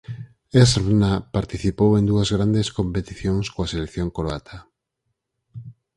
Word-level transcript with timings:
Srna 0.71 1.11
participou 1.35 1.91
en 1.99 2.03
dúas 2.11 2.29
grandes 2.35 2.67
competicións 2.77 3.45
coa 3.53 3.71
selección 3.73 4.07
croata. 4.17 4.57